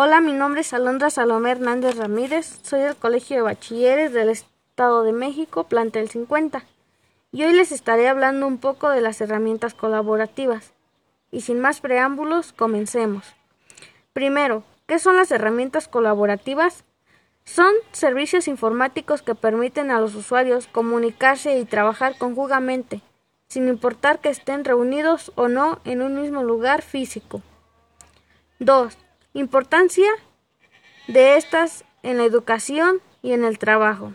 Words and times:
Hola, 0.00 0.20
mi 0.20 0.32
nombre 0.32 0.60
es 0.60 0.72
Alondra 0.72 1.10
Salomé 1.10 1.50
Hernández 1.50 1.96
Ramírez, 1.96 2.60
soy 2.62 2.82
del 2.82 2.94
Colegio 2.94 3.34
de 3.34 3.42
Bachilleres 3.42 4.12
del 4.12 4.28
Estado 4.28 5.02
de 5.02 5.10
México, 5.10 5.64
plantel 5.64 6.08
50, 6.08 6.62
y 7.32 7.42
hoy 7.42 7.52
les 7.52 7.72
estaré 7.72 8.06
hablando 8.06 8.46
un 8.46 8.58
poco 8.58 8.90
de 8.90 9.00
las 9.00 9.20
herramientas 9.20 9.74
colaborativas. 9.74 10.72
Y 11.32 11.40
sin 11.40 11.58
más 11.58 11.80
preámbulos, 11.80 12.52
comencemos. 12.52 13.24
Primero, 14.12 14.62
¿qué 14.86 15.00
son 15.00 15.16
las 15.16 15.32
herramientas 15.32 15.88
colaborativas? 15.88 16.84
Son 17.42 17.72
servicios 17.90 18.46
informáticos 18.46 19.22
que 19.22 19.34
permiten 19.34 19.90
a 19.90 19.98
los 19.98 20.14
usuarios 20.14 20.68
comunicarse 20.68 21.58
y 21.58 21.64
trabajar 21.64 22.16
conjuntamente, 22.18 23.00
sin 23.48 23.66
importar 23.66 24.20
que 24.20 24.28
estén 24.28 24.64
reunidos 24.64 25.32
o 25.34 25.48
no 25.48 25.80
en 25.84 26.02
un 26.02 26.20
mismo 26.20 26.44
lugar 26.44 26.82
físico. 26.82 27.42
2. 28.60 28.96
Importancia 29.34 30.10
de 31.06 31.36
estas 31.36 31.84
en 32.02 32.16
la 32.16 32.24
educación 32.24 33.02
y 33.20 33.32
en 33.32 33.44
el 33.44 33.58
trabajo. 33.58 34.14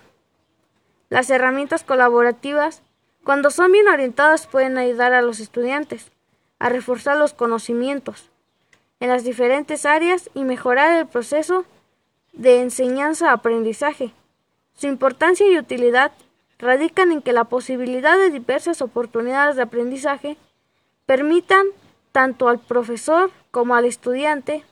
Las 1.09 1.29
herramientas 1.29 1.83
colaborativas, 1.83 2.81
cuando 3.23 3.51
son 3.51 3.71
bien 3.71 3.87
orientadas, 3.87 4.47
pueden 4.47 4.75
ayudar 4.79 5.13
a 5.13 5.21
los 5.21 5.39
estudiantes 5.39 6.11
a 6.57 6.69
reforzar 6.69 7.17
los 7.17 7.33
conocimientos 7.33 8.31
en 8.99 9.09
las 9.09 9.23
diferentes 9.23 9.85
áreas 9.85 10.31
y 10.33 10.45
mejorar 10.45 10.97
el 10.97 11.05
proceso 11.05 11.65
de 12.31 12.61
enseñanza-aprendizaje. 12.61 14.13
Su 14.73 14.87
importancia 14.87 15.47
y 15.47 15.59
utilidad 15.59 16.11
radican 16.57 17.11
en 17.11 17.21
que 17.21 17.33
la 17.33 17.43
posibilidad 17.43 18.17
de 18.17 18.31
diversas 18.31 18.81
oportunidades 18.81 19.57
de 19.57 19.61
aprendizaje 19.61 20.37
permitan 21.05 21.67
tanto 22.11 22.49
al 22.49 22.57
profesor 22.57 23.29
como 23.51 23.75
al 23.75 23.85
estudiante 23.85 24.63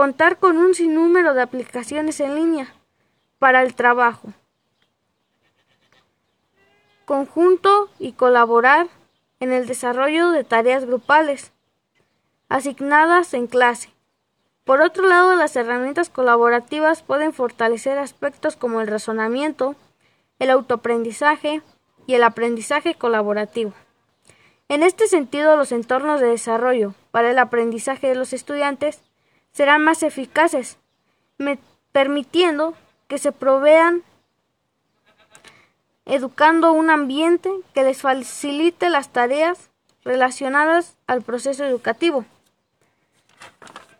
Contar 0.00 0.38
con 0.38 0.56
un 0.56 0.74
sinnúmero 0.74 1.34
de 1.34 1.42
aplicaciones 1.42 2.20
en 2.20 2.34
línea 2.34 2.72
para 3.38 3.60
el 3.60 3.74
trabajo. 3.74 4.32
Conjunto 7.04 7.90
y 7.98 8.12
colaborar 8.12 8.86
en 9.40 9.52
el 9.52 9.66
desarrollo 9.66 10.30
de 10.30 10.42
tareas 10.42 10.86
grupales 10.86 11.52
asignadas 12.48 13.34
en 13.34 13.46
clase. 13.46 13.90
Por 14.64 14.80
otro 14.80 15.06
lado, 15.06 15.34
las 15.34 15.54
herramientas 15.54 16.08
colaborativas 16.08 17.02
pueden 17.02 17.34
fortalecer 17.34 17.98
aspectos 17.98 18.56
como 18.56 18.80
el 18.80 18.86
razonamiento, 18.86 19.76
el 20.38 20.48
autoaprendizaje 20.48 21.60
y 22.06 22.14
el 22.14 22.22
aprendizaje 22.22 22.94
colaborativo. 22.94 23.74
En 24.70 24.82
este 24.82 25.08
sentido, 25.08 25.58
los 25.58 25.72
entornos 25.72 26.22
de 26.22 26.28
desarrollo 26.28 26.94
para 27.10 27.30
el 27.32 27.38
aprendizaje 27.38 28.06
de 28.06 28.14
los 28.14 28.32
estudiantes 28.32 29.02
serán 29.52 29.84
más 29.84 30.02
eficaces, 30.02 30.78
permitiendo 31.92 32.74
que 33.08 33.18
se 33.18 33.32
provean 33.32 34.02
educando 36.06 36.72
un 36.72 36.90
ambiente 36.90 37.50
que 37.74 37.84
les 37.84 38.00
facilite 38.00 38.90
las 38.90 39.10
tareas 39.10 39.70
relacionadas 40.04 40.96
al 41.06 41.22
proceso 41.22 41.64
educativo. 41.64 42.24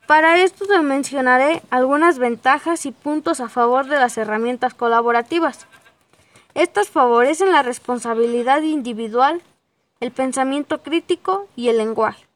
Para 0.06 0.40
esto 0.42 0.64
mencionaré 0.82 1.62
algunas 1.70 2.18
ventajas 2.18 2.84
y 2.84 2.90
puntos 2.90 3.40
a 3.40 3.48
favor 3.48 3.86
de 3.86 3.96
las 3.96 4.18
herramientas 4.18 4.74
colaborativas. 4.74 5.66
Estas 6.54 6.88
favorecen 6.88 7.52
la 7.52 7.62
responsabilidad 7.62 8.62
individual, 8.62 9.40
el 10.00 10.10
pensamiento 10.10 10.82
crítico 10.82 11.46
y 11.54 11.68
el 11.68 11.78
lenguaje 11.78 12.29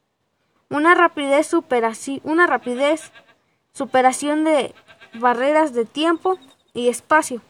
una 0.69 0.95
rapidez, 0.95 1.47
superación, 1.47 2.19
una 2.23 2.47
rapidez, 2.47 3.11
superación 3.73 4.43
de 4.43 4.73
barreras 5.13 5.73
de 5.73 5.85
tiempo 5.85 6.37
y 6.73 6.89
espacio. 6.89 7.41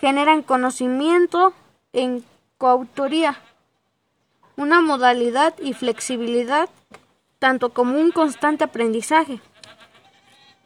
Generan 0.00 0.42
conocimiento 0.42 1.52
en 1.92 2.24
coautoría, 2.58 3.40
una 4.56 4.80
modalidad 4.80 5.54
y 5.58 5.72
flexibilidad, 5.72 6.68
tanto 7.38 7.70
como 7.70 7.98
un 7.98 8.10
constante 8.10 8.64
aprendizaje. 8.64 9.40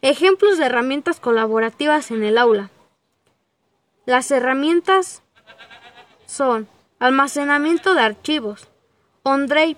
Ejemplos 0.01 0.57
de 0.57 0.65
herramientas 0.65 1.19
colaborativas 1.19 2.11
en 2.11 2.23
el 2.23 2.37
aula. 2.37 2.69
Las 4.05 4.31
herramientas 4.31 5.21
son 6.25 6.67
almacenamiento 6.99 7.93
de 7.93 8.01
archivos, 8.01 8.67
OnDrive, 9.23 9.77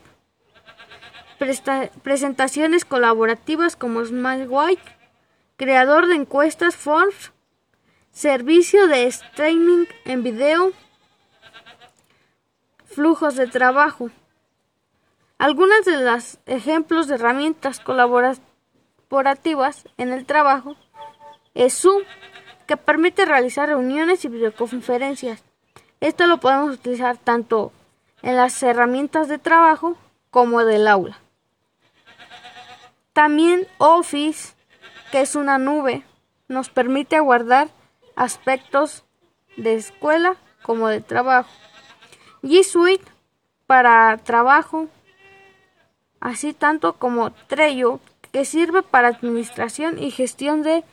presentaciones 1.38 2.86
colaborativas 2.86 3.76
como 3.76 4.06
SmartWhite, 4.06 4.82
creador 5.58 6.08
de 6.08 6.16
encuestas 6.16 6.76
Forbes, 6.76 7.32
servicio 8.12 8.88
de 8.88 9.06
streaming 9.06 9.86
en 10.06 10.24
video, 10.24 10.72
flujos 12.86 13.36
de 13.36 13.46
trabajo. 13.48 14.10
Algunos 15.38 15.86
de 15.86 16.02
los 16.02 16.40
ejemplos 16.46 17.08
de 17.08 17.16
herramientas 17.16 17.82
colaborativas 17.82 19.84
en 19.98 20.14
el 20.14 20.26
trabajo 20.26 20.78
es 21.54 21.74
Zoom, 21.74 22.04
que 22.68 22.78
permite 22.78 23.26
realizar 23.26 23.68
reuniones 23.68 24.24
y 24.24 24.30
videoconferencias. 24.30 25.44
Esto 26.00 26.28
lo 26.28 26.40
podemos 26.40 26.76
utilizar 26.76 27.18
tanto 27.18 27.74
en 28.22 28.38
las 28.38 28.64
herramientas 28.64 29.28
de 29.28 29.38
trabajo 29.38 29.98
como 30.32 30.64
del 30.64 30.88
aula. 30.88 31.20
También 33.16 33.66
Office, 33.78 34.56
que 35.10 35.22
es 35.22 35.36
una 35.36 35.58
nube, 35.58 36.04
nos 36.50 36.70
permite 36.70 37.18
guardar 37.22 37.70
aspectos 38.18 39.06
de 39.56 39.76
escuela 39.76 40.36
como 40.64 40.90
de 40.90 41.00
trabajo. 41.00 41.50
G 42.44 42.62
Suite 42.66 43.06
para 43.68 44.18
trabajo, 44.18 44.90
así 46.20 46.54
tanto 46.54 46.98
como 46.98 47.32
Trello, 47.32 48.02
que 48.34 48.44
sirve 48.44 48.84
para 48.84 49.08
administración 49.08 49.98
y 49.98 50.12
gestión 50.12 50.62
de 50.62 50.84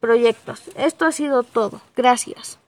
proyectos. 0.00 0.70
Esto 0.76 1.04
ha 1.04 1.12
sido 1.12 1.42
todo. 1.42 1.82
Gracias. 1.94 2.58